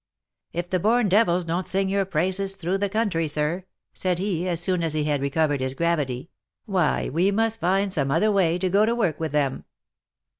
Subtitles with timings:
[0.51, 4.59] "If the born devils don't sing your praises through the country, sir," said he, as
[4.59, 6.31] soon as he had recovered his gravity,"
[6.65, 9.63] why we must find some other way to go to work with them."